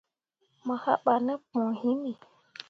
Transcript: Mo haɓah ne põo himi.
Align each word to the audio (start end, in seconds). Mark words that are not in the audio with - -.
Mo 0.65 0.73
haɓah 0.83 1.19
ne 1.25 1.33
põo 1.51 1.69
himi. 1.81 2.11